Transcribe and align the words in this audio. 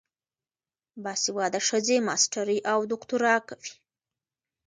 باسواده 1.03 1.59
ښځې 1.67 1.97
ماسټري 2.07 2.59
او 2.71 2.79
دوکتورا 2.91 3.35
کوي. 3.47 3.73